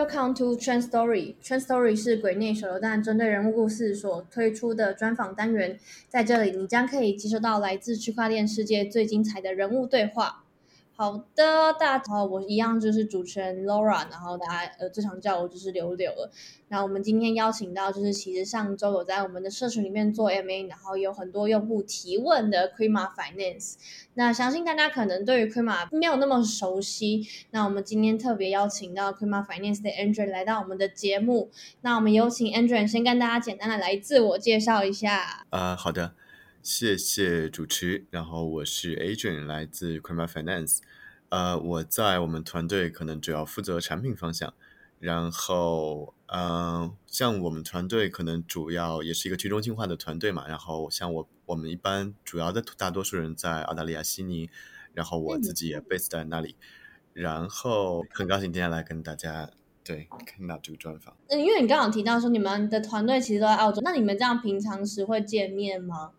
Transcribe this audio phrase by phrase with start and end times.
[0.00, 1.34] Welcome to Trend Story。
[1.44, 10.44] Trend Story 是鬼内手榴弹针对人物故事所推出的专访单元，在这里你将可以接收到来自区块链世界最精彩的人物对话。
[11.00, 16.30] 好的，大家好，我一样就是主持人 Laura，然后大家呃最常叫我就是柳柳了。
[16.68, 23.76] 那我们今天邀请到就是其实上周有在我们的社群里面做 MA，然后有很多用户提问的 q u i m a Finance。
[24.12, 31.50] 那相信大家可能对于 q u i m a 没有那么熟悉，那我们今天特别邀请到 q u i m a Finance 的 Andrew 来到我们的节目。
[31.80, 35.46] 那我们有请 Andrew 先跟大家简单的来自我介绍一下。
[35.48, 36.12] 啊，好的。
[36.62, 40.80] 谢谢主持，然后我是 Adrian，来自 c r e m a Finance，
[41.30, 44.52] 呃，我在我们团队可能主要负责产品方向，
[44.98, 54.50] 然后，嗯，像我们团队可能主要也是一个去中心化的团队嘛，然后像我我们一般主要的大多数人在澳大利亚悉尼，
[54.92, 56.56] 然后我自己也 base 在那里，
[57.14, 59.50] 然后很高兴今天来跟大家
[59.82, 61.16] 对看到这个专访。
[61.28, 66.12] 嗯，因为你刚刚提到说你们的团队其实都在澳洲，那你们这样平常时会见面吗？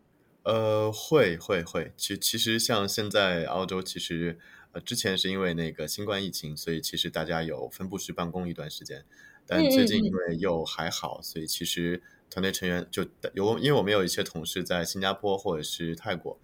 [0.43, 4.39] 呃，会会会，其其实像现在澳洲，其实
[4.71, 9.05] 呃之前是因为那个新冠疫情，所以其实大家有分布式办公一段时间，
[9.45, 16.39] 但最近因为又还好，所以其实团队成员就有，因为我们有一些同事在新加坡或者是泰国，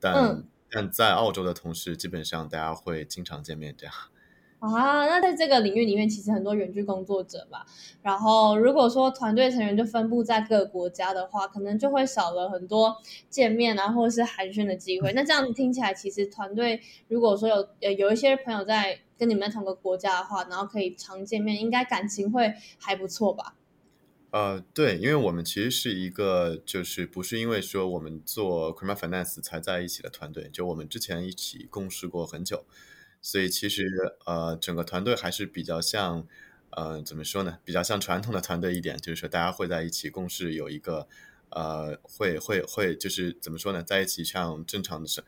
[0.00, 3.94] 但但在澳洲的同事基本上大家会经常见面这样。
[4.58, 7.66] 啊，那在这个领域里面，其实很多远距工作者吧。
[8.02, 12.96] 然后，如果说团队成员就分布在各个国家的话，可能就会少了很多
[13.28, 15.12] 见面啊，或者是寒暄的机会。
[15.12, 23.54] 那这样听起来，其实团队如果说有有有一些朋友在跟你们同个国家的话，然后可以常见面，应该感情会还不错吧？
[24.30, 32.64] 呃，对，因为我们其实是一个，就是不是因为说我们做 c r i m a Finance 才在一起的团队，就我们之前一起共事过很久。
[33.26, 33.88] 所以其实
[34.24, 36.24] 呃，整个团队还是比较像，
[36.70, 37.58] 呃，怎么说呢？
[37.64, 41.08] 比较像传统的团队一点，就是说大家会在一起共事，有一个
[41.50, 43.82] 呃，会会会，就是怎么说呢？
[43.82, 45.24] 在一起像正常的是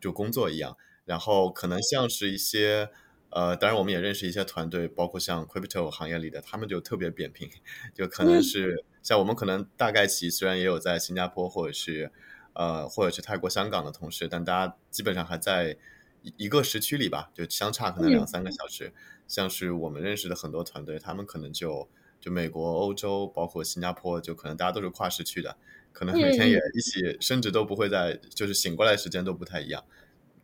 [0.00, 0.76] 就工作一样。
[1.04, 2.88] 然后可能像是一些
[3.30, 7.50] 呃，当然我们也认识一些团队，包括像 crypto 行业里的，他们就特别扁平，
[7.92, 12.12] 就可能是像我们可能大概其虽然也有在新加坡或者是
[12.52, 15.76] 呃或者是泰国、香港的同事，但大家基本上还在。
[16.22, 18.92] 一个时区里吧，就相差可能两三个小时。
[19.26, 21.88] 像是我们认识的很多团队，他们可能就
[22.20, 25.56] 就美国、欧洲，包括新加坡，就可能大家都是跨时区的，
[25.92, 29.84] 可能每天也一起，甚至都不会在，就是醒过来时间都不太一样。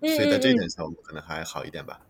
[0.01, 2.07] 所以在这一点上，我们可能还好一点吧。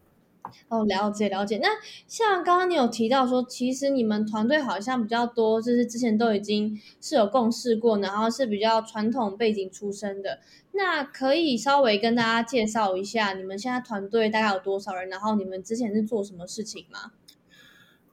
[0.69, 1.59] 哦，了解了解。
[1.59, 1.69] 那
[2.07, 10.39] 像刚刚你有提到说，其实你们团队好像比较多，就是之前都已经是有共事过，然后是比较传统背景出身的。
[10.77, 15.09] 那可以稍微跟大家介绍一下，你们现在团队大概有多少人？
[15.09, 17.13] 然后你们之前是做什么事情吗？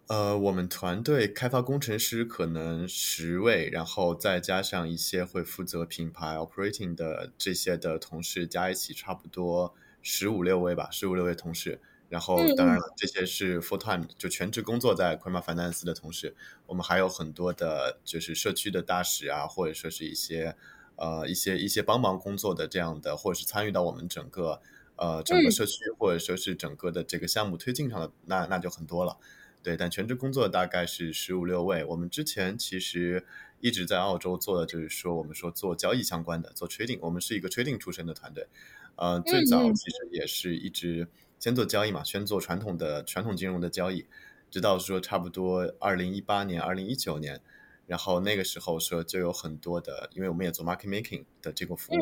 [0.07, 11.79] 呃，我们团队开发工程师可能十位，然后再加上一些会负责品牌 operating 的这些的同事，加一起差不多十五六位吧，十五六位同事。
[12.09, 16.35] 然后，当然了，这些是 full time 就全职工作在 q u i m a Finance 的同事。
[16.67, 20.55] 我们还有很多的，就是社区的大使啊，或者说是一些
[20.95, 24.61] 呃一些一些帮忙工作的这样的，或者是参与到我们整个
[24.95, 29.17] 呃整个社区或者说是整个的这个项目推进上的，那那就很多了。
[29.61, 31.83] 对，但全职工作大概是十五六位。
[31.85, 33.25] 我们之前其实
[33.61, 36.99] 一直在澳洲做的，就是说我们说做交易相关的，做 trading。
[37.01, 38.47] 我们是一个 trading 出身的团队，
[38.95, 41.07] 呃，最早其实也是一直。
[41.39, 44.05] 先做交易嘛，先做传统的传统金融的交易，
[44.49, 47.41] 直到说差不多二零一八年、二零一九年，
[47.93, 51.97] 然后那个时候说就有很多的，因为我们也做 market making 的这个服务，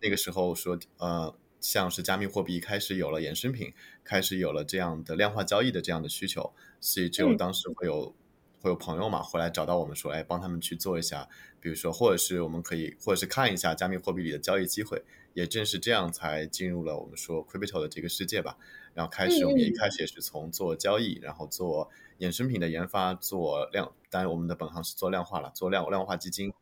[0.00, 3.70] 那个时候说呃，像是加密货币开始有了衍生品，
[4.02, 8.14] 开始有了这样的量化交易的这样的需求，所以只有当时会有
[8.62, 11.28] 会有朋友嘛，回来找到我们说，哎，帮他们去做一下，
[11.60, 15.02] 比如说或者是我们可以或者是看一下加密货币里的交易机会。
[15.36, 18.56] 也正是这样，才进入了我们说 crypto 的这个世界吧。
[18.94, 21.90] 然后开始，我们一开始也是从做交易，然后做
[22.20, 23.92] 衍生品的研发，做量。
[24.08, 26.54] 当然，我们的本行是做量化了，做量量化基金。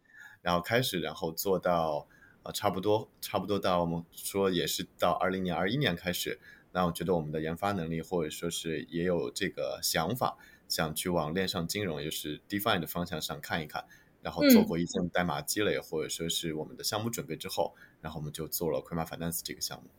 [0.43, 2.09] 然后开始，然后做到
[2.43, 6.41] 呃，差不多，差不多到我们说也是到二零年、二一年开始。
[6.73, 10.37] 那我觉得我们的研发能力，或者说是也有这个想法，
[10.69, 13.85] 想去往链上金融，就是 DeFi 的方向上看一看。
[14.25, 19.91] 然后做过一些代码积累，或者说是我们的项目准备之后，然后我们就做了 q u i m a Finance 这个项目。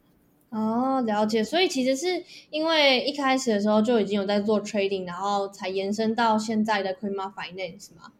[0.49, 1.43] 哦，了解。
[1.43, 8.13] 所以其实是因为一开始的时候就已经有在做 trading，然后才延伸到现在的 q u i m a Finance 吗？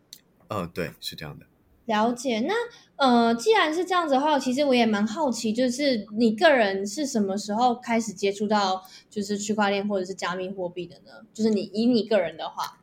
[0.50, 1.48] 嗯，对，是这样的。
[1.86, 2.42] 了解。
[2.42, 2.54] 那
[2.98, 11.26] 呃，既然是这样子的话，其实我也蛮好奇，就是你个人是什么时候开始接触到就是区块链或者是加密货币的呢？
[11.34, 12.82] 就是你以你个人的话。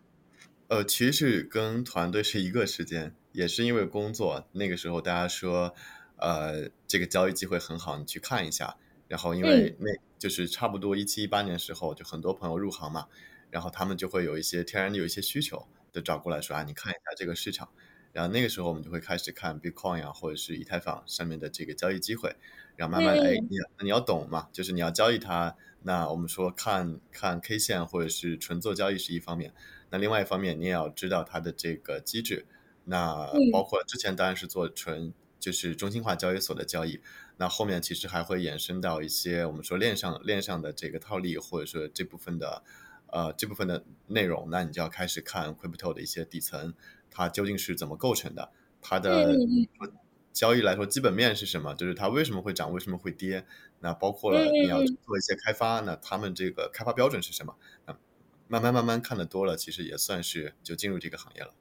[0.73, 5.75] 呃，其实是跟团队是一个时间，也是因为工作，那个时候大家说，
[6.17, 8.75] 呃，这个交易机会很好，你去看一下。
[9.07, 13.07] 然后因为那就是差不多一七一八年时候，就很多朋友入行嘛，
[13.51, 17.69] 然后他们就会有一些天然的有一些需求，就找过来说啊，你看一下这个市场。
[18.15, 22.35] 然后那个时候我们就会开始看 Bitcoin 啊，或者是以太坊上面的这个交易机会，
[22.77, 29.53] 然后慢慢哎，你你要懂嘛，就是你要交易它，那我们说看看 K 线或者是纯做交易是一方面，
[29.93, 32.47] 那另外一方面你也要知道它的这个机制，
[32.85, 36.99] 那包括之前当然是做纯就是中心化交易所的交易，
[37.37, 42.63] 那后面其实还会衍生到一些我们说链上链上的这个套利，或者说这部分的
[43.09, 46.75] 呃这部分的内容，那你就要开始看 Crypto 的一些底层。
[47.15, 48.51] 它究竟是怎么构成的？
[48.81, 49.37] 它的
[50.33, 51.75] 交易来说，基本面是什么？
[51.75, 53.45] 就是它为什么会涨，为什么会跌？
[53.81, 57.55] 那包括了你要做一些开发，那他们这个开发标准是什么？
[57.85, 57.95] 那
[58.53, 61.55] 慢慢慢慢看的多了，其实也算是就进入这个行业了。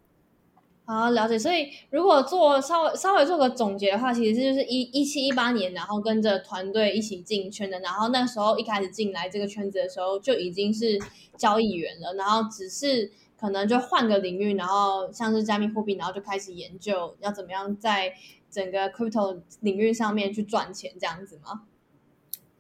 [0.84, 1.40] 好，了解。
[1.40, 7.80] 所以如果做稍微稍微做个总结的话，其实这就是一一七一八年，然后跟着团队一起进圈的。
[7.80, 11.00] 然后那时候一开始进来这个圈子的时候，就已经是
[11.38, 13.12] 交易员了，然后只是。
[13.42, 18.14] 可能就换个领域，然后像是加密货币，然后就开始研究要怎么样在
[18.52, 21.64] 整个 crypto 领域上面去赚钱，这样子吗？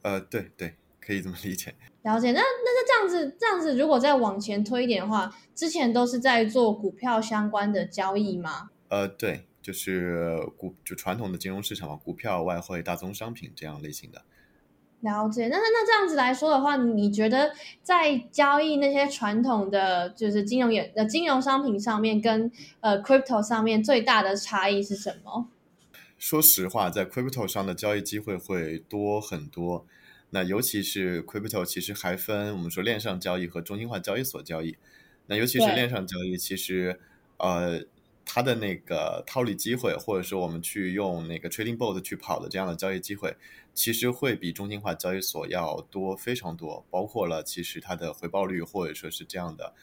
[0.02, 1.76] 呃，对对，可以这么理解。
[2.02, 2.32] 了解。
[2.32, 8.70] 那那样子，这样子如果再往前推一点的话，之前都是在做股票相关的交易吗？
[8.90, 14.22] 呃，对，就是股就传统的金融市场嘛，股票、外汇、大宗商品这样类型的。
[15.02, 17.52] 了解，那那那这样子来说的话，你觉得
[17.82, 22.52] 在交易那些传统的就是金融业的金融商品上面，跟
[22.82, 25.48] 呃 crypto 上面最大的差异是什么？
[26.20, 29.88] 说实话，在 crypto 上的交易机会会多很多。
[30.32, 34.76] 那尤其是 crypto，其实还分我们说链上交易和中心化交易所交易。
[35.28, 37.00] 那尤其是链上交易，其实
[37.38, 37.86] 呃。
[38.24, 43.36] 它的那个套利机会，或者说我们去用那个 trading bot 去跑的这样的交易机会，
[43.74, 46.86] 其实会比中心化交易所要多非常多。
[46.92, 49.74] 包括了其实它的回报率，或者说是这样的，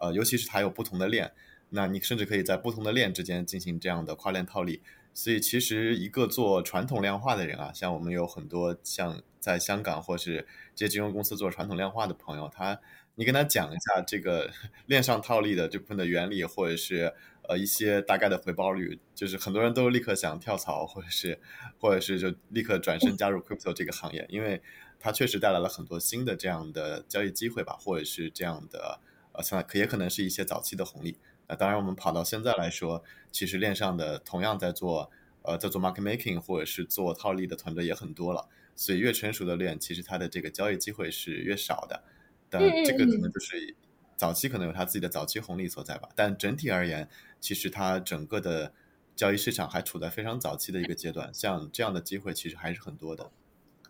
[0.00, 1.32] 呃，尤其是它有不同的链，
[1.70, 4.80] 那你甚至可以在不同的链之间进行这样的跨链套利。
[5.18, 12.80] 所以其实一个做传统量化的人啊，像我们有很多像在香港或是这些金融公司做传统量化的朋友，他
[13.16, 14.48] 你跟他讲一下这个
[14.86, 17.14] 链上套利的这部分的原理，或者是。
[17.48, 21.40] 呃，一些大概的回报率，就是很多人都立刻想跳槽，或者是，
[21.80, 24.60] 或者是就立刻转身加入 crypto 这个行业，因为
[25.00, 29.00] 它确实带来了很多新的这样的交易机会吧，或者是这样的，
[29.32, 31.16] 呃，像可也可能是一些早期的红利。
[31.48, 33.02] 那当然，我们跑到现在来说，
[33.32, 35.10] 其实链上的同样在做，
[35.42, 38.46] 呃，在做 market making 或者是做套利的团队也很多了，
[38.76, 42.02] 所以越成熟的链，其实它的这个交易机会是越少的。
[42.50, 43.74] 但这个可能就是
[44.16, 47.08] 早期可能有它自己的早期红利所在吧，但整体而言。
[47.40, 48.72] 其实它整个的
[49.14, 53.30] 交易市场还处在非常早期的一个阶段，像这样的机会其实还是很多的。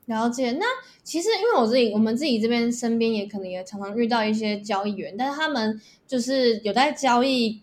[0.08, 0.66] 了解，那
[1.04, 7.62] 其实因为我自己，我们自己这边身边也可能也常常遇到一些交易员，但是他们就是有在交易。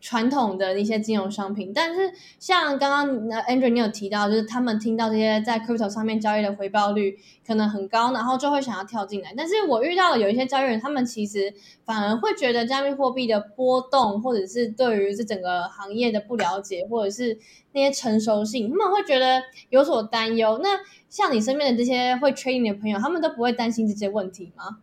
[0.00, 9.32] 传统的一些金融商品，但是像刚刚 Andrew 你有提到，就是他们听到这些在 Crypto 上面交易的回报率可能很高，然后就会想要跳进来。
[9.36, 17.38] 但是我遇到的有一些交易员，他们其实反而会觉得加密货币的波动，或者是对于这整个行业的不了解，或者是
[17.72, 20.58] 那些成熟性，他们会觉得有所担忧。
[20.60, 24.78] 那像你身边的这些会 trading 的朋友，他们都不会担心这些问题吗？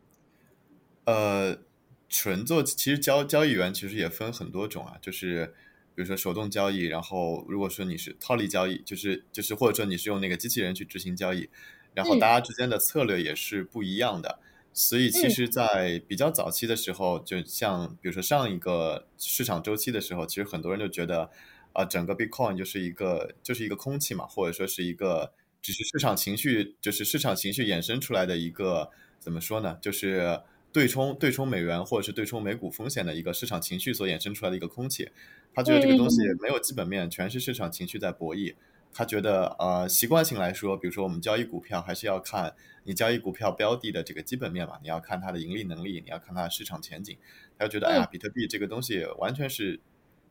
[1.04, 1.58] 呃。
[2.10, 5.54] 纯做其实交交易员其实也分很多种啊，就是
[5.94, 11.50] 比如说手动交易，然后如果说你是套利交易，就是就是或者说你是用那个机器人去执行交易，
[11.94, 14.40] 然后大家之间的策略也是不一样的。
[14.72, 21.30] 所以其实，在比较早期的时候，就像比如说上一个市场周期的时候，其实很多人就觉得
[21.74, 30.40] 啊，整个 Bitcoin 就是一个就是一个空气嘛，或者说是一个只是市场情绪，就是市场情绪衍生出来的一个怎么说呢，就是。
[30.78, 35.10] 对冲对冲美元或者是对冲美股风险的一个市场情绪所衍生出来的一个空气，
[35.52, 38.54] 他觉得这个东西没有基本面，全是市场情绪在博弈。
[38.94, 42.54] 他觉得呃习惯性来说，比如说我们交易股票还是要看
[42.84, 47.18] 你交易股票标的的这个基本面嘛，你要看它的盈利能力，你要看它的市场前景。
[47.58, 49.80] 他就觉得哎呀，比特币这个东西完全是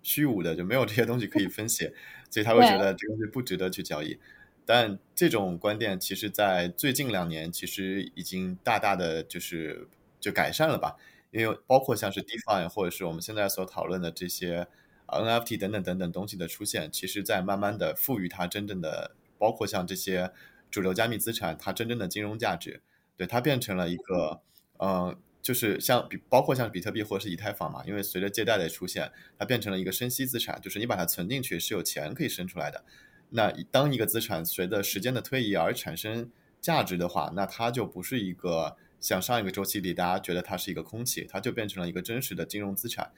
[0.05, 1.91] 虚无的，就没有这些东西可以分析，
[2.31, 4.17] 所以他会觉得这个东西不值得去交易。
[4.65, 9.88] 但这种观点其实，在最近两年其实已经大大的就是。
[10.26, 10.97] 就改善了吧，
[11.30, 14.66] 因为包括像是 DeFi 或者是我们现在所讨论的这些
[15.06, 20.33] NFT 等等等等东西的出现，其实在慢慢的赋予它真正的，包括像这些
[20.68, 22.83] 主流加密资产它真正的金融价值，
[23.16, 24.40] 对它变成了一个，
[24.80, 32.85] 嗯，就是像比包括像比特币或者是以太坊嘛，因为随着借贷的出现，它变成了一个生息资产，就是你把它存进去是有钱可以生出来的。
[33.30, 36.28] 那当一个资产随着时间的推移而产生
[36.61, 38.76] 价值的话，那它就不是一个
[39.07, 43.13] 像上一个周期里大家觉得它是一个空气，它就变成了一个真实的金融资产。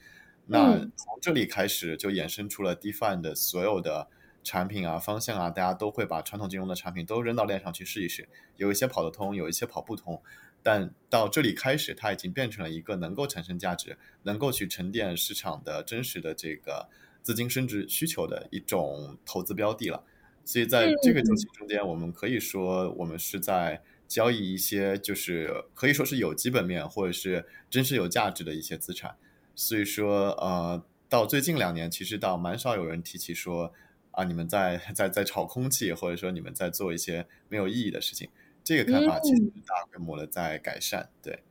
[0.45, 4.07] 那从这里开始就衍生出了 DeFi 的所有的
[4.43, 10.21] 产品啊、方向啊，大家都会把传统金融的产品都扔到链上去试一试，有一些跑得通，有一些跑不通。
[10.61, 16.87] 但到这里开始，它已经变成了一个能够产生价值、能够去沉淀市场的真实的这个
[17.23, 20.03] 资金升值需求的一种投资标的了。
[20.45, 29.15] 所以在这个周期中间，我们可以说我们是在交易一些就是可以说是有基本面或者是真实有价值的一些资产。
[29.55, 33.71] 所以说，呃，到最近两年，其实倒蛮少有人提起说
[34.11, 38.27] 啊，你们在在在炒空气，或者说你们在做一些没有意义的事情。
[38.63, 41.43] 这个看法其实大规模的在改善，对，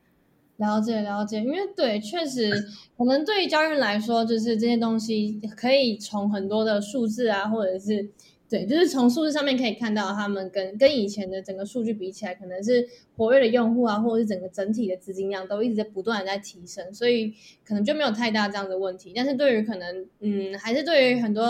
[0.56, 2.50] 了解了解，因为对，确实
[2.96, 8.10] 可能对于交易人来说，就是这些东西可以从很多的数字啊，或者是
[8.48, 19.12] 对，就是从数字上面可以看到，他们跟跟以前的整个数据比起来，可能是活跃的用户啊，或者是整个整体的资金量都一直在不断的在提升，所以可能就没有太大这样的问题。
[19.14, 21.44] 但是对于可能，嗯，还是对于很多。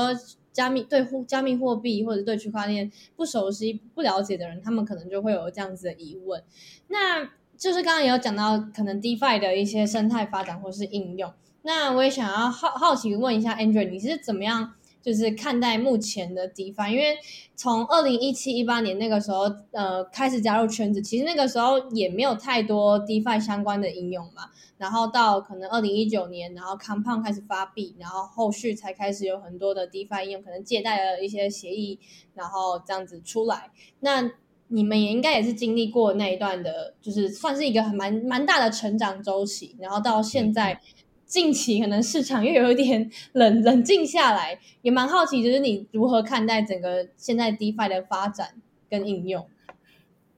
[0.51, 6.43] 加密对加密货币或者对区块链不熟悉、不了解的人，他们可能就会有这样子的疑问。
[6.89, 7.25] 那
[7.57, 11.33] 就是刚刚也有讲到，可能 DeFi 的一些生态发展或是应用。
[11.63, 14.75] 那我也想要好好奇问一下 Andrew，你是怎么样？
[15.01, 17.17] 就是看待目前的 DeFi，因为
[17.57, 24.51] 从二零一七一八年那个时候，呃，开始加入圈子，其实那个时候也没有太多 DeFi 相关的应用嘛。
[24.77, 31.99] 然后到可能二零一九年，然后 Compound 开始发币，然后后续才开始有很多的 DeFi 应用，可能借贷的一些协议，
[32.35, 33.71] 然后这样子出来。
[34.01, 34.31] 那
[34.69, 40.81] 你们也应该也是经历过那一段的，就是算是一个很蛮蛮大的成长周期，然后到现在。
[41.29, 48.55] 近期可能市场又有一点冷冷静下来，也蛮好奇，就是你如何看待整个现在 DeFi 的发展
[48.89, 49.47] 跟应用？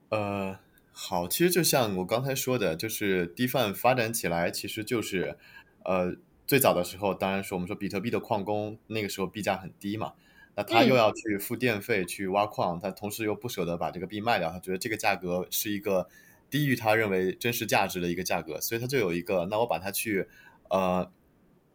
[0.09, 0.59] 呃，
[0.91, 5.39] 好，其实就像我刚才说的，就是 DeFi 发展起来，其实就是
[5.85, 10.15] 呃最早的时候，当然说我们说比特币的矿工那个时候币价很低嘛，
[10.57, 16.09] 那他又要去付电费去挖矿，他同时又不舍得把这个币卖掉，他觉得这个价格是一个
[16.51, 20.27] 低于他认为真实价值的一个价格，所以他就有一个，那我把它去。
[20.71, 21.13] 呃，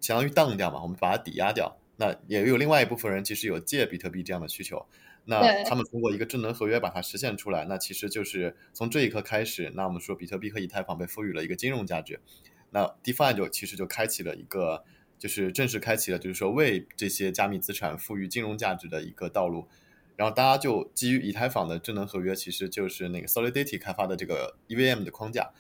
[0.02, 1.78] 相当于当掉嘛，我们把它抵押掉。
[1.98, 4.86] 那也有另外一部分人其实有借比特币这样的需求，
[5.24, 7.64] 那他们通过一个智能合约把它实现出来。
[7.70, 12.20] 那其实就是从这一刻开始，那我们说比特币和以太坊被赋予了一个金融价值。
[12.72, 14.84] 那 DeFi 就其实就开启了一个，
[15.18, 19.68] 就是正式开启了，就是说为这些加密资产赋予金融价值的一个道路。
[20.18, 25.52] 然后大家就基于以太坊的智能合约，其实就是那个 Solidity 开发的这个 EVM 的框架，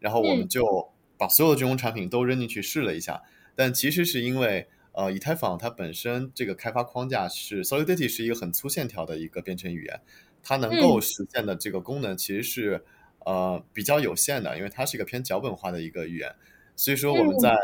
[0.00, 0.92] 然后我们就。
[1.24, 3.22] 把所有的军工产品都扔进去试了一下，
[3.54, 10.00] 但其实是因为，呃，以太坊它本身这个开发框架是 Solidity 是一个很粗线条的一个编程语言，
[10.42, 12.84] 它能够实现的这个功能其实是
[13.20, 16.30] 呃比较有限的，因为它是一个偏脚本化的一个语言，
[16.76, 17.56] 所以说我们在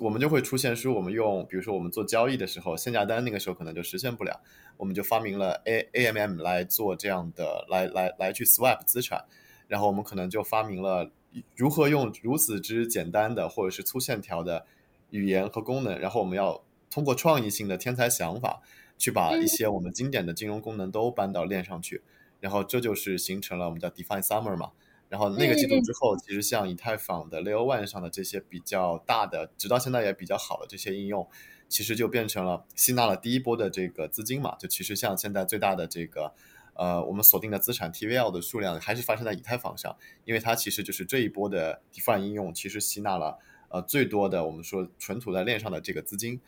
[0.00, 4.40] 我们就会出现说我们用，比如说我们做交易的时候，限价单那个时候可能就实现不了，
[4.78, 9.26] 我们就发明了 A AMM 来做这样的，来来来去 swap 资产，
[9.66, 11.10] 然后我们可能就发明了。
[11.54, 14.64] 如何用如此之简单的或者是粗线条的
[15.10, 18.62] 语言和功能，然后我们要通过创意性的天才想法，
[18.96, 22.02] 去把一些我们经典的金融功能都搬到链上去，
[22.40, 24.72] 然后这就是形成了我们叫 Define Summer 嘛。
[25.08, 31.28] 然后那个季度之后，其实像以太坊的 Layer One 上的这些比较大的，直到现在也比较好的这些应用，
[31.68, 34.56] 其实就变成了吸纳了第一波的这个资金嘛。
[34.58, 36.32] 就其实像现在最大的这个。
[36.78, 43.36] 呃，我们锁定的资产 TVL 的数量还是发生在以太坊上，因为它其实就是这一波的 DeFi 应用，其实吸纳了
[43.68, 46.40] 呃最多的我们说纯土在链上的这个资金，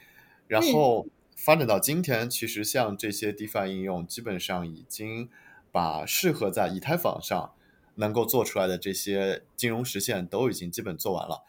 [0.47, 5.29] 然后发展到今天，其实像这些 DeFi 应用，基本上已经
[5.73, 7.53] 把适合在以太坊上
[7.97, 11.43] 能够做出来的这些金融实现都已经基本做完了，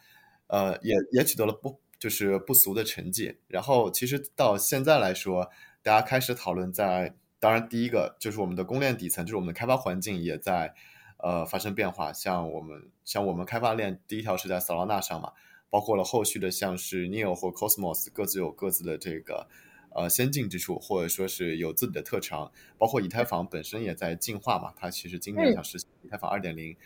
[0.48, 3.36] 呃，也也取得了不就是不俗的成绩。
[3.46, 5.48] 然后其实到现在来说，
[5.84, 7.14] 大家开始讨论在。
[7.42, 10.72] 当然，第一个就是我们的公链底层，就是我们的开发环境也在
[11.16, 12.12] 呃发生变化。
[12.12, 15.32] 像我们像我们开发链第一条是在 Solana 上嘛，
[15.68, 19.48] 包括了后续的像是 Neo 或 Cosmos 各自有各自的这个
[19.90, 22.52] 呃先进之处，或者说是有自己的特长。
[22.78, 26.76] 包括以太坊本身也在进化嘛，它其实今年想实现以太坊二点零，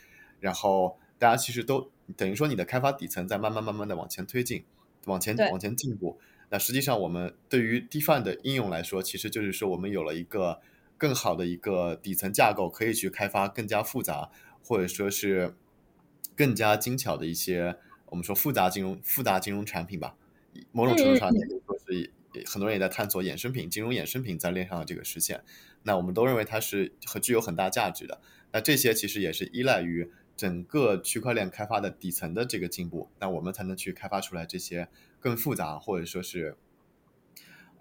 [0.40, 4.64] 然后大家其实都等于说你的开发底层在慢慢慢慢的往前推进，
[5.04, 6.18] 往前往前进步。
[6.48, 10.60] 那实际上，我们对于 DeFi 的应用来说，其实就是说，我们有了一个
[10.96, 14.30] 更好的一个底层架构，可以去开发更加复杂，
[14.62, 15.56] 或者说是
[16.36, 17.76] 更加精巧的一些
[18.06, 20.16] 我们说复杂金融复杂金融产品吧。
[20.72, 22.10] 某种程度上，也可以说是
[22.46, 25.42] 很多人也在探索衍生品、金融衍生品在链上的这个实现。
[25.82, 28.20] 那我们都认为它是很具有很大价值的。
[28.52, 34.88] 那这些其实也是依赖于整个区块链开发的底层的这个进步，那我们才能去开发出来这些
[35.18, 36.56] 更复杂或者说是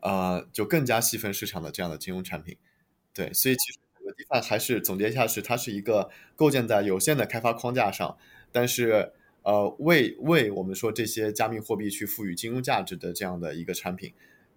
[0.02, 2.58] 呃就更加细分市场的这样的金融产品。
[3.14, 8.18] 对，所以其实整个 DeFi 还是总结一下，是它是一个构建在有限的开发框架上，
[8.52, 9.14] 但是。
[9.46, 14.12] 呃，为为我们说这些加密货币去赋予金融价值的这样的一个产品，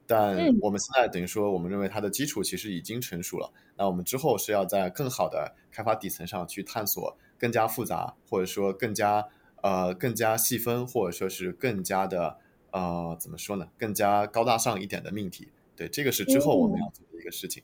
[0.07, 3.53] 但我们现在等于说，我们认为它的基础其实已经成熟了。
[3.77, 9.29] 那我们之后是要在更好的开发底层上去探索更加复杂，或者说更加
[9.63, 12.39] 呃更加细分，或者说是更加的
[12.73, 13.69] 呃怎么说呢？
[13.79, 15.49] 更加高大上一点的命题。
[15.77, 17.63] 对，这个是之后我们要做的一个事情。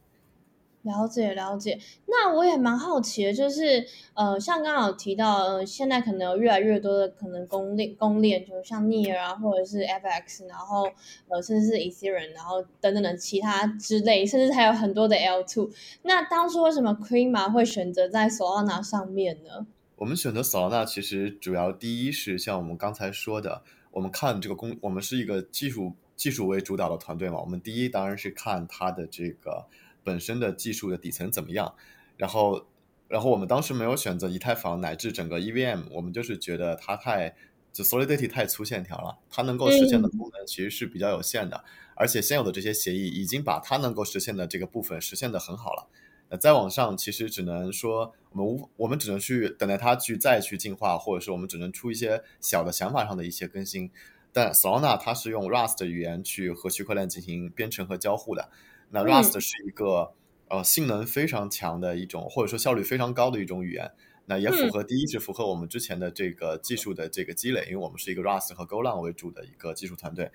[0.84, 10.84] 了解了解，那我也蛮好奇的，就是呃，像刚刚有提到，呃，现在可能有越来越多的可能公链公链，就像 Near 啊，或者是 FX，然后
[11.28, 15.70] 呃，甚至是 Ethereum，然后等等的其他之类，甚至还有很多的 L2。
[16.02, 19.66] 那当初为什么 crema 会选择在 Solana 上面呢？
[19.96, 29.64] 我们选择 Solana 其实主要第一是像我们刚才说的，我们看这个公，我们是一个技术技术为主导的团队嘛，我们第一当然是看它的这个。
[30.04, 31.74] 本身的技术的底层怎么样？
[32.16, 32.66] 然后，
[33.08, 37.34] 然后我们当时没有选择以太坊乃至整个 EVM，我们就是觉得它太
[37.72, 41.64] 就 Solidity 太粗线条了，它能够实现的功能其实是比较有限的，
[41.96, 45.88] 而且现有的这些协议已经把它能够实现的这个部分实现的很好了。
[46.30, 53.90] 那再往上，其实只能说我们无我们只能去等待它去再去进化，或者是我们只能出一些小的想法上的一些更新。
[54.32, 58.50] 但 Solana 它是用 Rust 语言去和区块链进行编程和交互的。
[58.94, 60.14] 那 Rust 是一个
[60.48, 63.90] 呃性能非常强的一种，或者说效率非常高的一种语言。
[64.26, 70.30] 那也符合第一是符合我们之前的这个技术的这个积累，因为我们是一个 Rust 和 Golang 为主的一个技术团队。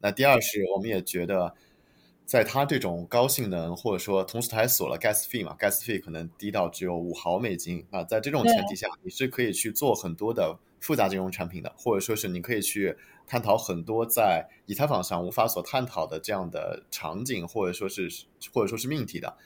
[0.00, 1.54] 那第二是我们也觉得，
[2.30, 7.84] 在它这种高性能，或者说同时它还锁了 Gas Fee 嘛，Gas Fee 可能低到只有五毫美金。
[7.90, 12.96] 啊在这种前提下，你是可以去做很多的复杂金融产品的，或者说是你可以去。
[13.26, 18.08] 探讨很多在以太坊上无法所探讨的这样的场景，或者说是
[18.52, 19.36] 或者说是命题的。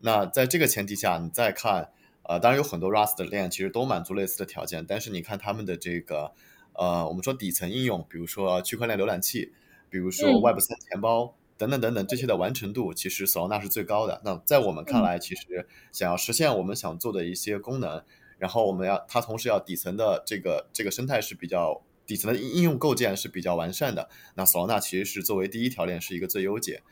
[0.00, 1.90] 那在这个前提下，你再看，
[2.22, 6.32] 呃，当然有很多 Rust 的链其实都满足类似的条件，但是你看他们的这个，
[6.72, 9.52] 呃，我们说底层应用，比如说区块链浏览器，
[9.90, 14.20] 比如说 Web 三钱包等等等等这些的完成度，其实 Solana 是最高的。
[14.24, 18.04] 那在我们看来，其实想要实现我们想做的一些功能，
[18.38, 21.82] 然后我们要它同时要底层的这个这个生态是比较。
[22.06, 26.82] 底层的应用构建是比较完善的，那 Solana 其实是作为第一条链是一个最优解。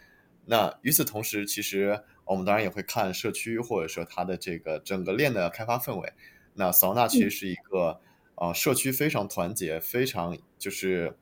[0.46, 6.14] 那与此同时，其实我们当然也会看社区或者说它的这个整个链的开发氛围。
[6.55, 8.01] 那 Solana 其实是一个
[8.37, 11.14] 呃社区非常团结、非常就是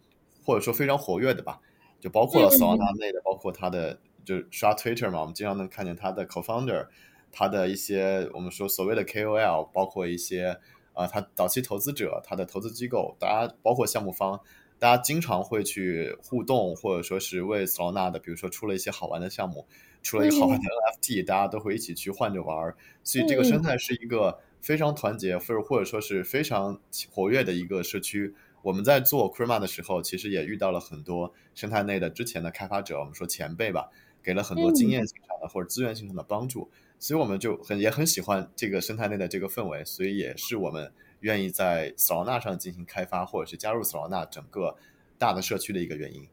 [0.44, 1.58] 或者说非常活跃的吧，
[2.00, 6.86] 就包括了 Solana 内的，包括它的就刷 Twitter 嘛，我们经常能看见它的 Co-founder，
[7.30, 10.58] 它的一些我们说所谓的 KOL，包括一些。
[10.92, 14.38] 啊，他早期投资者，他的投资机构，大家包括项目方，
[14.78, 19.66] 大家经常会去互动，或者说是为 Solana 的，比如说出了一些好玩的项目，
[20.02, 22.74] 出了一个好玩的 NFT，大家都会一起去换着玩。
[23.04, 26.78] 所以这个生态是一个非常团结，或者或者说是非常
[27.10, 28.34] 活跃的一个社区。
[28.62, 33.90] 我们在做 Crema 的时候，其实也遇到了很多生态内的之前的开发者，我们说前辈吧，
[34.22, 36.70] 给了很多经验性上的或者资源性上的帮助。
[36.98, 44.76] 所以我们就很也很喜欢这个生态内的这个氛围，所以也是我们愿意在 Solana 上进行开发，或者是加入 Solana 整个
[45.16, 46.28] 大的社区的一个原因。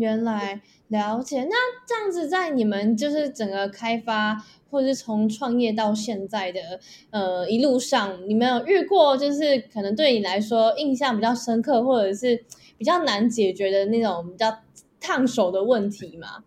[0.00, 1.54] 原来了解，那
[1.86, 12.44] 这样子在你们就是整个开发，或者是从创业到现在的呃一路上，你们有遇过就是可能对你来说印象比较深刻，或者是
[12.76, 14.58] 比较难解决的那种比较
[14.98, 16.42] 烫手的问题吗？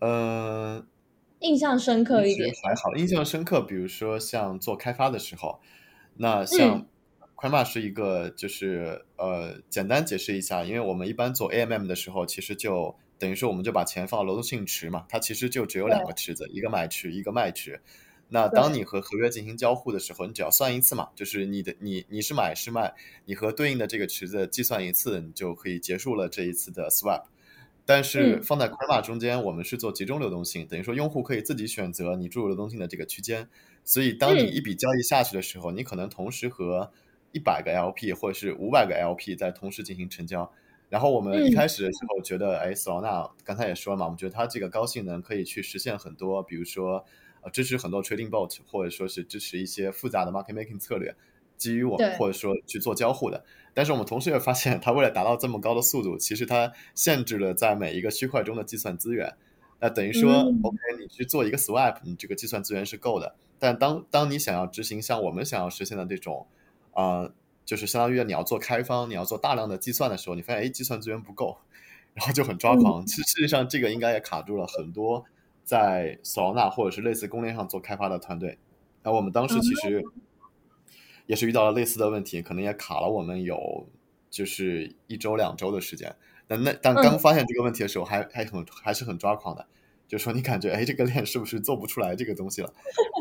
[0.00, 0.84] 呃。
[1.40, 5.58] 印象深刻一点还好，印象深刻，比如说像做开发的时候，
[6.16, 6.86] 那像
[7.44, 17.82] q u a m a 是一个，就是呃，简单解释一下，因为我们一般做 AMM 的时候，其实就等于说我们就把钱放流动性池嘛，它其实就只有两个池子，一个买池，一个卖池。
[18.30, 22.94] 那当你和合约进行交互的时候，你只要算一次嘛，就是你的你你是买是卖，
[23.26, 27.24] 你和对应的这个池子计算一次，你就可以结束了这一次的 swap。
[27.84, 33.46] 但是放在 Crema 中间，我们是做集中流动性，等于说用户可以自己选择你注入流动性的这个区间。
[33.84, 36.90] 所以当你一笔交易下去的时候，你可能同时和
[37.34, 40.50] 一百个 LP 或者是五百个 LP 在同时进行成交。
[40.88, 47.04] 然后我们一开始的时候觉得，哎，Solana 刚才也说了嘛，我们觉得它这个高性能可以去实现很多，比如说
[47.42, 51.14] 呃支持很多 trading bot，或者说是支持一些复杂的 market making 策略。
[51.56, 53.44] 基于我们或者说去做交互的。
[53.72, 59.34] 但是我们同时也发现，它为了达到这么高的速度，其实它限制了在每一个区块中的计算资源。
[59.80, 60.30] 那等于说
[60.62, 63.34] ，OK，你去做一个 swap，你这个计算资源是够的。
[63.58, 66.46] 但当当你想要执行像我们想要实现的这种，
[66.94, 67.30] 啊，
[67.64, 71.58] 就是相当于你要做开方，你要做大量的计算的时候，你发现哎，计算资源不够，
[72.14, 73.04] 然后就很抓狂。
[73.06, 75.24] 其实事实上，这个应该也卡住了很多
[75.62, 78.58] 在 Solana 或者是类似公链上做开发的团队。
[79.02, 80.02] 那我们当时其实。
[81.26, 83.86] 也是遇到了类似的问题，可能也卡了我们有
[84.28, 86.14] 就是一周两周的时间。
[86.48, 89.66] 那那但刚发现这个问题的时候，还还很还是很抓狂的，
[90.06, 92.72] 就说你感觉哎，这个链是不是做不出来这个东西了？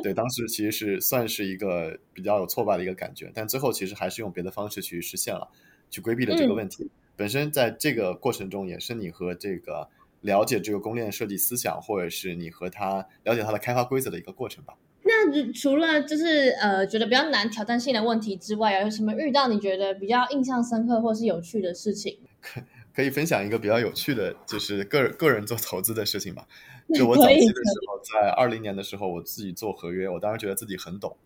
[0.03, 5.49] 对，当时其实是算是一个比较有挫败的一个感觉，但最后其实还是用别的方式去实现了，
[5.89, 6.89] 去规避了这个问题。
[7.15, 9.87] 本身在这个过程中，也是你和这个
[10.21, 14.73] 了解这个公链设计思想，或者是你和他了解他的开发规则的一个过程吧。
[15.05, 22.19] 那除了就是呃觉得比较难挑战性的问题之外，有什么遇到你觉得比较印象深刻或是有趣的事情？
[22.41, 22.61] 可
[22.93, 26.47] 可以分享一个比较有趣的，就是个人个人做投资的事情吧。
[26.95, 31.17] 就我 早期的时候，在二零年的时候，我自己做合约，我当时觉得自己很懂。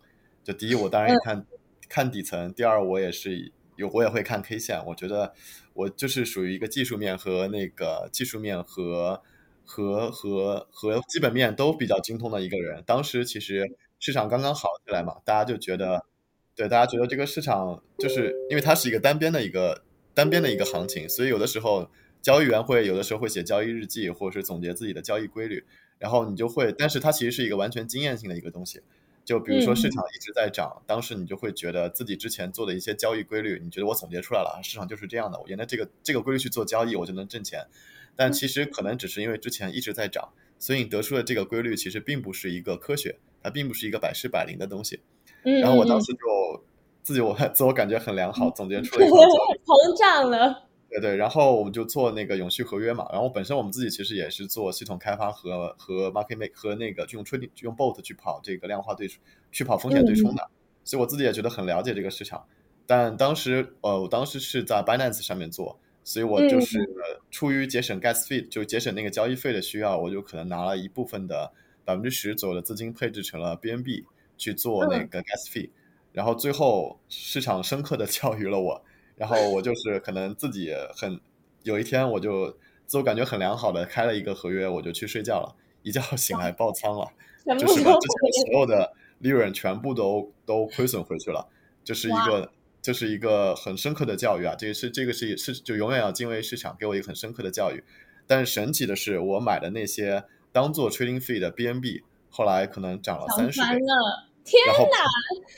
[0.42, 1.46] 就第一，我当然也看
[1.88, 4.84] 看底层；第二，我也是有我也会看 K 线。
[4.86, 5.34] 我觉得
[5.74, 9.22] 我就是属于一个技术面和那个技术面和。
[9.70, 16.06] 和和和基本面都比较精通的一个人，当时其实市场刚刚好起来嘛，大家就觉得，
[16.56, 19.82] 对大家觉得这个市场就是因为它是一个单边的一个
[20.14, 25.64] 单边的一个行情，所以有的时候交易员会有的时候会写交易日记，或者是总结自己的交易规律，
[25.98, 28.82] 然后你就会，但是它其实是一个完全经验性的一个东西，
[29.24, 37.66] 就比如说市场一直在涨，当时你就会觉得自己之前做的一些交易规律，你觉得我总结出来了，市场就是这样的，我沿着这个这个规律去做交易，我就能挣钱。
[38.16, 40.28] 但其实可能只是因为之前一直在涨，
[40.58, 45.00] 所以你得出的这个规律其实并不是一个科学，它并不是一个百试百灵的东西。
[45.42, 46.64] 然后我当时就
[47.02, 49.16] 自己我自我感觉很良好，总结出了一个
[49.64, 50.67] 膨胀了。
[50.90, 53.06] 对对，然后我们就做那个永续合约嘛。
[53.12, 59.08] 然后本身我们自己其实也是做系统开发和和 market make 和那个用 trading 用 bot 去跑这个量化对
[59.52, 60.50] 去跑风险对冲的，
[60.84, 62.46] 所以我自己也觉得很了解这个市场。
[62.86, 65.78] 但当时呃，我当时是在 Binance 上面做。
[66.04, 66.78] 所以我就是
[67.30, 71.52] 出于节省 gas fee，就节省那个交易费的需要，我就可能拿了一部分的
[71.84, 74.04] 百分之十左右的资金配置成了 BNB
[74.38, 75.68] 去做那个 gas fee，
[76.14, 78.82] 然后最后市场深刻的 教育了我，
[79.18, 81.20] 然后我就是可能自己很
[81.64, 87.06] 有一天我就自我感觉很良好的开了一个合约，我就去睡觉了，一觉醒来爆仓了，
[87.58, 91.48] 就是把之前所有的利润全部都都亏损回去了，
[91.84, 92.52] 就是一个。
[92.80, 94.54] 这是一个很深刻的教育啊！
[94.56, 97.82] 这个是这个是是就永远要敬畏市场，给我一个很深刻的教育。
[98.26, 103.66] 但是神奇的是，我买的那些当做 trading fee 的 BNB，后来可能涨了三十倍，
[104.48, 104.98] 天哪！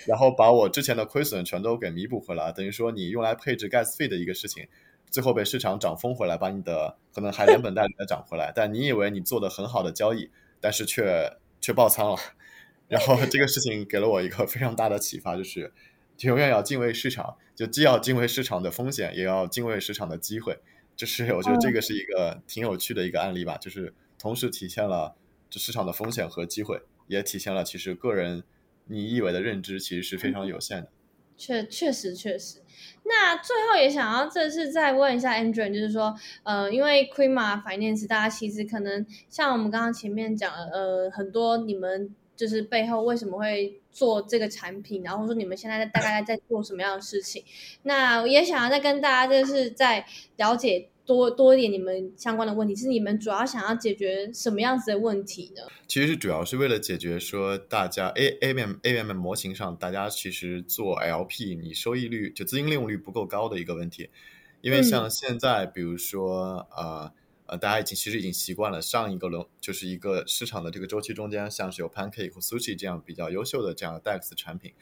[0.06, 4.66] 然后把我之前的亏损全都给弥补回来，等于说你用来配置 gas 费的一个事情，
[5.10, 8.52] 最后被市场涨疯回来，把你的可能还连本带利的涨回来。
[8.54, 12.16] 但你以为你做的很好的交易，但是却却爆仓了。
[12.88, 15.72] 然后这个事情给了我一个非常大的启发，就是。
[16.22, 20.58] 永远要敬畏市场，就既要敬畏市场的风险，也要敬畏市场的机会。
[20.94, 25.16] 就是我觉得这个是一个挺有趣的一个案例吧，就是同时体现了
[25.48, 28.44] 这市场的风险和机会，也体现了其实个人
[28.90, 30.88] 你以为的认知其实是非常有限的。
[31.38, 32.58] 确确实确实。
[33.04, 42.14] 那最后也想要这次再问一下 Andrew，就是说，呃，因为 q u e m a Finance 大家其实可能像我们刚刚前面讲了，呃，很多你们。
[42.36, 47.44] 就是背后为什么会做这个产品，然后说你们现在大概在做什么样的事情？
[47.82, 55.62] 那也想要再跟大家就是在了解多多一点你们相关的问题，是你们主要想要解决什么样子的问题呢？
[55.88, 64.08] 其实主要是为了解决说大家 A A M A M 模型上大家其实做 L P 你收益率就资金利用率不够高的一个问题，
[64.60, 67.12] 因为像现在比如说呃。
[67.50, 74.72] 呃，大家已经其实已经习惯了上一个轮就是一个市场的这个周期中间，像是有 Pancake 和 Sushi 这样比较优秀的这样的 DEX 产品，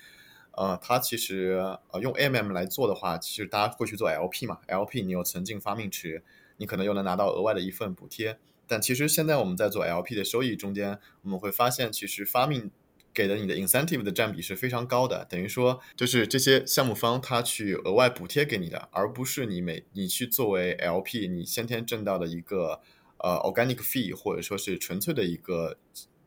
[0.59, 1.53] 呃，它其实
[1.93, 6.23] 呃用 MM 来做的话，其实大家会去做 LP 嘛，LP 你有存进发命池，
[6.57, 12.71] 你可能又能拿到额外的一份补贴，但其实现在我们在做 LP 的收益中间，我们会发现其实发命。
[13.15, 22.81] 给的你的 incentive 的占比是非常高的，等于说就是这些项目方他去额外补贴给你的，而不是你每你去作为 LP 你先天挣到的一个
[23.17, 25.79] 呃 organic fee 或者说是纯粹的一个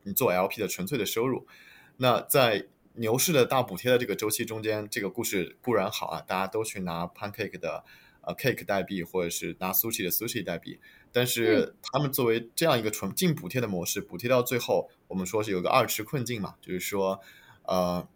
[0.02, 1.46] 你做 LP 的纯粹的收入。
[1.96, 7.84] 那在牛市的大补贴的这个周期中间，这个故事固然好啊，大家都去拿 Pancake 的
[8.20, 10.78] 呃 Cake 代币，或者是拿 Sushi 的 Sushi 代币。
[11.10, 17.20] 但是他们作为这样一个纯净补贴的模式，补贴到最后，我们说是有个二池困境嘛，就是说，
[17.64, 18.06] 呃，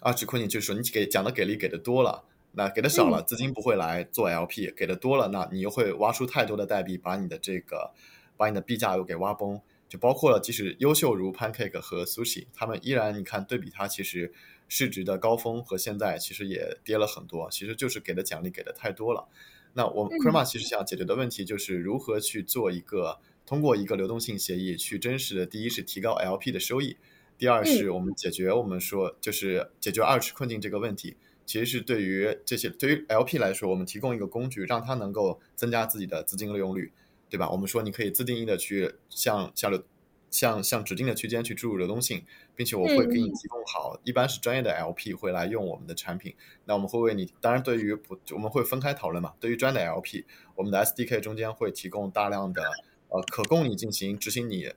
[0.00, 7.92] 二次困境就是说你给讲的给力给的多了，那给的少了，资金不会来做 LP；给的多了，那你又会挖出太多的代币，把你的这个
[8.36, 9.60] 把你的币价又给挖崩。
[9.90, 14.32] 就包括了，即使优秀如 Pancake 和 Sushi，他们依然你看对比它，其实
[14.68, 19.26] 市值的高峰和现在其实也跌了很多，其实就是给的奖励给的太多了。
[19.74, 26.96] 那我们 Krma 其实想解决的问题就是如何去做一个通过一个流动性协议去真实的，第一是提高 LP 的收益，
[27.36, 36.92] 第二是我们解决我们说就是解决二次困境这个问题，其实是对于这些对于 LP 来说，我们提供一个工具，让它能够增加自己的资金利用率。
[37.30, 37.48] 对吧？
[37.48, 39.82] 我们说你可以自定义的去向向流
[40.30, 46.34] 向向指定的区间去注入流动性，并且我会给你提供好，一般是专业的 LP 会来用我们的产品。
[46.66, 49.34] 那我们会为你，当然对于不我们会分开讨论嘛。
[49.40, 50.24] 对于专业的 LP，
[50.56, 52.62] 我们的 SDK 中间会提供大量的
[53.08, 54.72] 呃可供你进行执行你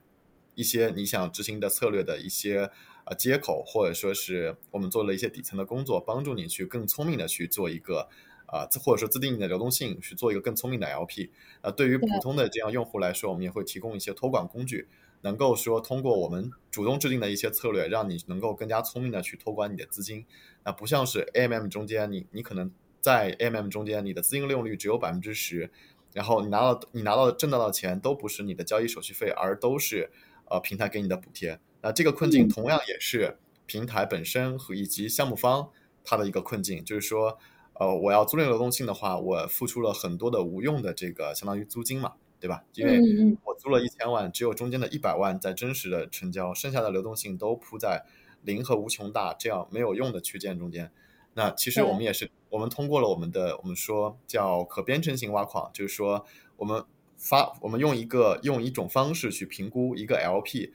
[0.54, 2.70] 一些你想执行的策略的一些
[3.04, 8.08] 呃接口，或者说是我们做了一些底层的工作，帮助你去更聪明的去做一个。
[8.46, 11.30] 啊，或者说自定义的流动性去做一个更聪明的 LP。
[11.62, 14.86] 呃，对于普通的这样用户来说，我们也会提供一些托管工具，
[15.22, 20.26] 能够说通过我们主动制定的一些策略，让你能够更加聪明的去托管你的资金。
[20.64, 25.70] 那不像是 AMM 中间，你你可能在 AMM 中间，你的资金利用率只有百分之十，
[26.12, 30.10] 然后你拿到你拿到挣到的钱都不是你的交易手续费，而都是
[30.50, 31.58] 呃平台给你的补贴。
[31.80, 35.70] 那这个困境同样也是平台本身和以及项目方
[36.04, 37.38] 它的一个困境，就是说。
[37.74, 42.64] 呃，我要租赁流动性的话，我付出了很多的无用的这个相当于租金嘛，对吧？
[42.74, 43.00] 因为
[43.44, 48.04] 我租了一千万，只有中间的一百万在真实的成交，剩下的流动性都铺在
[48.42, 50.92] 零和无穷大这样没有用的区间中间。
[51.34, 56.24] 那其实我们也是，我们通过了我们的我们说叫可编程型挖矿，就是说
[56.56, 56.84] 我们
[57.16, 60.70] 发我们用一个用一种方式去评估一个 LP，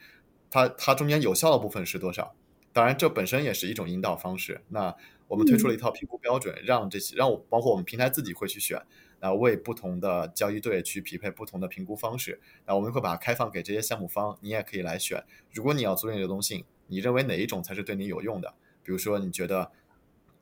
[0.52, 2.36] 它它中间有效的部分是多少？
[2.74, 4.62] 当然，这本身也是一种引导方式。
[4.68, 4.96] 那
[5.30, 8.82] 我们推出了一套评估标准，让这些让我包括我们平台自己会去选，
[9.20, 12.42] 然后为不同的交易队去匹配不同的评估方式。
[12.66, 15.24] 那我们会把它开放给这些项目方，你也可以来选。
[15.54, 18.56] 如果你要租赁流动性，你认为哪一种才是对你有用的？
[18.84, 19.72] 比如说，你觉得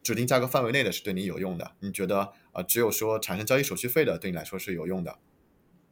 [0.01, 5.19] 指定价格范围内的是对你有用的，你觉得啊，只有说产生交易手续费的对你来说是有用的。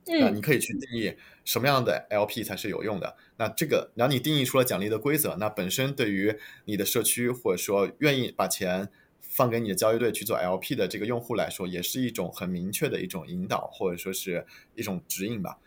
[0.07, 1.13] 那你可以去定义
[1.43, 3.15] 什么样的 LP 才是有用的。
[3.37, 8.89] 那这个，然后你定义出了奖励的规则，那本身对于你的社区或者说愿意把钱
[9.19, 15.57] 放给你的交易队去做 LP 的这个用户来说，也是一种很明确的一种引导或者说是一种指引吧。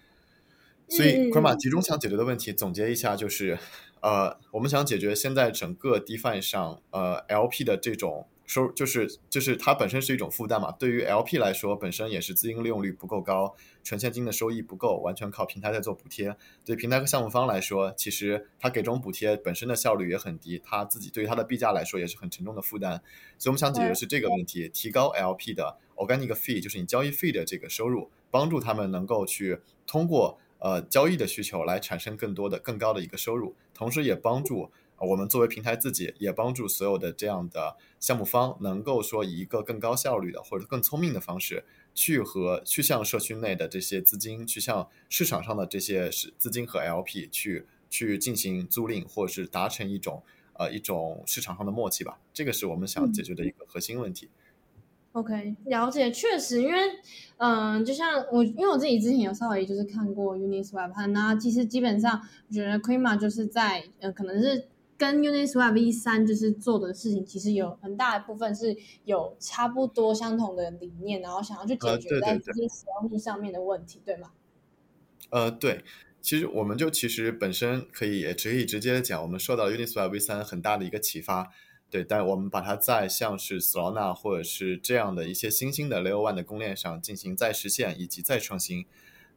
[0.88, 3.58] 所以 k r m a 集中想解决的问题，总结一下就是，
[4.00, 8.26] 呃，我们想解决现在整个 DeFi 上呃 LP 的这种。
[8.48, 16.34] 收就是就是它本身是一种负担嘛，对于 LP 来说，本身也是资金利用率不够高，纯现金的收益不够，完全靠平台在做补贴。
[16.64, 23.02] 对平台和项目方来说，其实它给这种补贴本身的效率也很低，它自己对于它的币价来说也是很沉重的负担。
[23.36, 34.70] 所以我们想解决的是这个问题，提高 LP 的 organic fee，就是你交易费的这个收入，帮助他们能够去通过呃交易的需求来产生更多的更高的一个收入，同时也帮助。
[35.00, 50.22] 我们作为平台自己也帮助所有的这样的项目方，能够说以一个更高效率的或者更聪明的方式，去和去向社区内的这些资金，去向市场上的这些是资金和 LP 去去进行租赁，或者是达成一种
[50.54, 52.18] 呃一种市场上的默契吧。
[52.34, 54.28] 这个是我们想解决的一个核心问题。
[55.12, 56.78] OK，了解，确实，因为
[57.36, 64.66] 嗯，就像我，因为我自己之前有稍微就是看过 Uniswap，那其实基本上我觉得 Krima 就是在呃可能是。
[64.98, 74.32] 跟 Uniswap V 三就是做的事情，其实有很大的部分是有差不多相同的理念，然后想要去解决在这些使用率上面的问题，对吗？
[75.30, 75.84] 呃，对，
[76.20, 81.52] 其实我们就其实本身可以也可以直接讲，我们受到 Uniswap V 三很大的一个启发，
[81.88, 88.86] 对，但我们把它在像是 Solana 或者是这样的一些新兴的 Layer One 的公链上进行再实现以及再创新。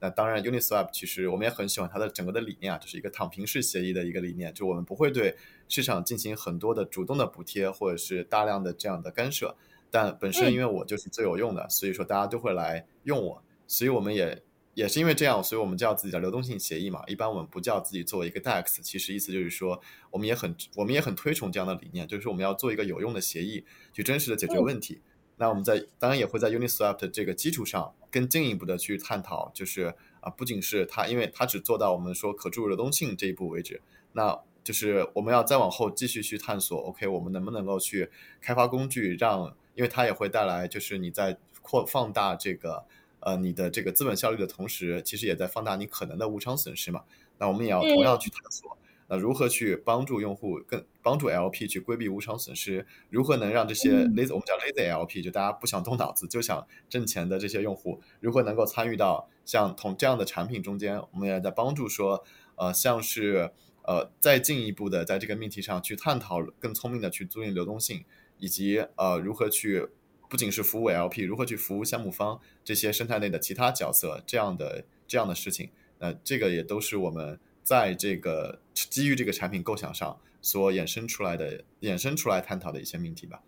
[0.03, 5.37] 那当然，Uniswap 其实我们也很喜欢它的整个的理念啊，就是一个躺平式协议的一个理念，就我们不会对
[5.69, 9.55] 市场进行很多的主动的补贴或者是大量的这样的干涉。
[9.91, 14.41] 但本身因为我就是最有用的，所以说大家都会来用我，所以我们也
[14.73, 17.03] 也是因为这样，所以我们叫自己叫流动性协议嘛。
[17.05, 24.99] 一般我们不叫自己作为一个 DEX，其实意思就是说我们也很我们也很推崇这样的理念，就是我们要做一个有用的协议，去真实的解决问题。
[25.37, 33.82] 那我们在当然也会在 Uniswap 的这个基础上，更进一步的去探讨，就是啊，不仅是它，因为它只做到我们说可注入流动性这一步为止，
[34.13, 42.84] 那就是我们要再往后继续去探索，OK，我们能不能够去开发工具，让，因为它也会带来，就是你在扩放大这个
[43.21, 47.04] 呃你的这个资本效率的同时，其实也在放大你可能的无偿损失嘛。
[47.38, 48.78] 那我们也要同样去探索。
[49.13, 52.86] 那如何去帮助用户更帮助 LP 去规避无偿损失？
[53.10, 60.97] 如何能让这些 lazy 我们叫 lazy LP，就大家不想动脑子就想挣钱的这些用户，如何能够参与到像同这样的产品中间？
[61.12, 62.24] 我们也在帮助说，
[62.56, 63.52] 呃，像是
[63.84, 68.06] 呃再进一步的在这个命题上去探讨更聪明的去租赁流动性，
[68.38, 69.89] 以及呃如何去
[70.30, 75.69] 不仅是服务 LP，如何去服务项目方这些生态内的其他角色这样的这样的事情。
[76.00, 77.38] 那这个也都是我们。
[77.63, 83.41] 在这个基于这个产品构想上所衍生出来的、衍生出来探讨的一些命题吧。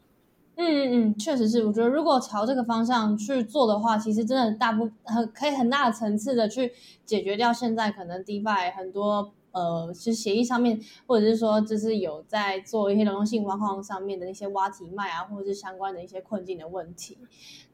[0.55, 1.65] 嗯嗯嗯，确实是。
[1.65, 6.71] 我觉得如果朝这个方向去做的话，其实真的大部很可以很大的层次的去
[7.05, 9.33] 解决掉现在可能 DeFi 很多。
[9.53, 17.19] 呃，其实协议上面，或者是说，就是有在做一些流动性挖矿上面的那些挖题卖啊，或者是相关的一些困境的问题。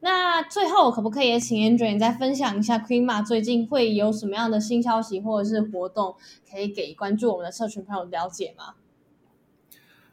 [0.00, 6.16] 那最后，可不可以也请 Andrew 再分享一下 Queenma 最近会有什么样的新消息或者是活动，
[6.50, 8.74] 可以给关注我们的社群朋友了解吗？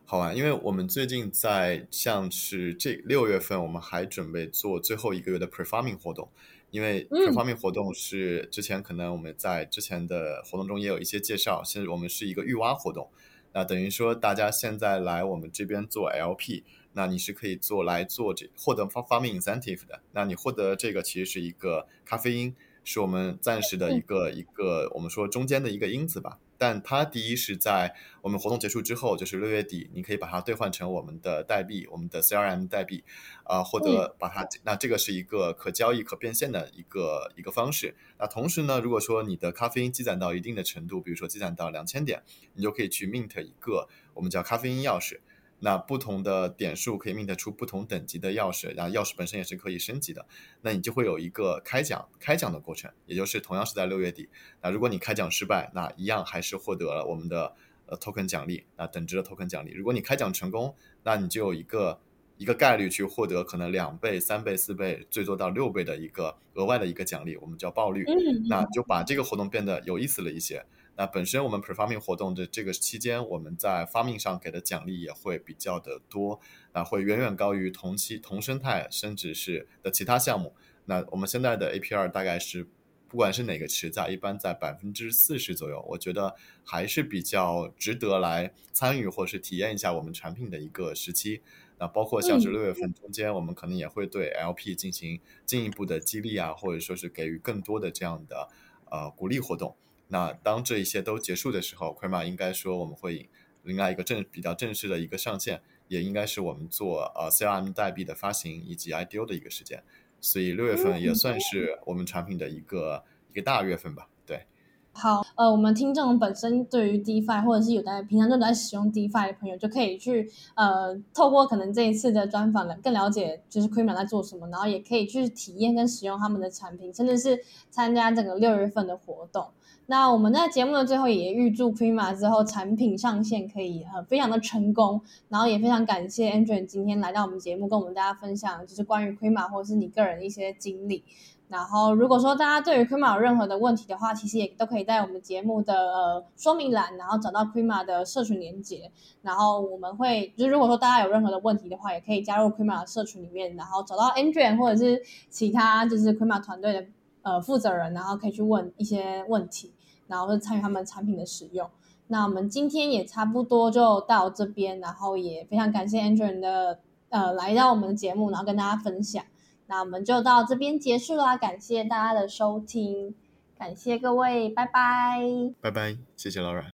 [0.06, 6.30] 好啊，因为我们最近在像是这六月份，我们还准备做最后一个月的 Prefarming 活动。
[6.70, 13.10] 因为这方面活动是之前可能我们在之前的活动中也有一些介绍，现在我们是一个预挖活动，
[13.54, 26.40] 那等于说大家现在来我们这边做 LP，那你是可以做来做这获得方方面 incentive 的，那你获得这个其实是一个咖啡因，是我们暂时的一个一个我们说中间的一个因子吧。
[26.58, 33.04] 但它第一是在我们活动结束之后，就是六月底，你可以把它兑换成我们的代币，我们的 CRM 代币，
[33.44, 37.96] 啊，获得把它，那这个是一个可交易、可变现的一个一个方式。
[38.20, 45.20] 那同时呢，如果说你的咖啡因积攒到一定的程度，比如说积攒到两千点，你就可以去 mint 一个我们叫咖啡因钥匙。
[45.60, 50.26] 那不同的点数可以 mint 出不同等级的钥匙，然后钥匙本身也是可以升级的。
[50.62, 54.30] 那你就会有一个开奖开奖的过程，也就是同样是在六月底。
[54.62, 57.56] 那如果你开奖失败，那一样还是获得了我们的
[57.88, 59.72] 呃 token 奖励，那等值的 token 奖励。
[59.72, 62.00] 如果你开奖成功，那你就有一个
[62.38, 68.06] 一个概率去获得可能两倍、三倍、四倍，最多到六倍的一个额外的一个奖励，我们叫爆率。
[68.48, 70.64] 那就把这个活动变得有意思了一些。
[70.98, 76.40] 那本身我们 Prefarming 活动的这个期间，我们在发命上给的奖励也会比较的多，
[76.72, 80.56] 啊，会远远高于同期同生态甚至是的其他项目。
[80.86, 82.68] 那我们现在的 APR 大概是，
[83.08, 91.42] 不管是哪个池在，一般在百分之四十左右，我觉得还是比较值得来参与或是体验一下我们产品的一个时期。
[91.78, 98.50] 那包括像是六月份中间，我们可能也会对 LP 进行进一步的激励啊，或者说是给予更多的这样的
[98.90, 99.76] 呃鼓励活动。
[100.10, 103.30] 那当这一些都结束的时候，Quema 应该说我们会
[103.66, 109.84] 迎来一个正比较正式的一个上线，也应该是我们做呃 CRM 代币的发行以及 IDO 的一个时间，
[110.22, 114.08] 所以六月份也算是我们产品的一个一个大月份吧。
[114.26, 114.46] 对，
[114.94, 129.52] 好，呃，我们听众本身对于 DeFi 或者是有在平常就在使用 DeFi 的朋友，就可以去呃透过可能这一次的专访呢，更了解就是 Quema 在做什么，然后也可以去体验跟使用他们的产品，甚至是参加整个六月份的活动。
[129.90, 141.06] 那我们在节目的最后也预祝 Prima 之后产品上线可以呃非常的成功，然后也非常感谢 Andrew 今天来到我们节目跟我们大家分享就是关于 Prima 或者是你个人一些经历。
[141.48, 148.92] 然后如果说大家对于 Prima 有任何的问题的话，其实也都可以在我们节目的呃说明栏，然后找到 Prima 的社群连接。
[149.22, 156.86] 然后我们会就是如果说大家有任何的问题的话，也可以加入 Prima 的社群里面，然后找到 Andrew 或者是其他就是 Prima 团队的
[157.22, 159.72] 呃负责人，然后可以去问一些问题。
[160.08, 161.70] 然后是参与他们产品的使用。
[162.08, 169.24] 那我们今天也差不多就到这边，然后也非常感谢 Andrew 的呃来到我们的节目，然后跟大家分享。
[169.68, 173.14] 那我们就到这边结束啦，感谢大家的收听，
[173.58, 175.20] 感谢各位，拜拜，
[175.60, 176.77] 拜拜，谢谢老冉。